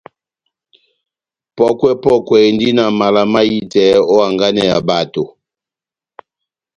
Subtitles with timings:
[1.55, 5.23] Pɔ́kwɛ-pɔkwɛ endi na mala mahitɛ ó hanganɛ ya bato.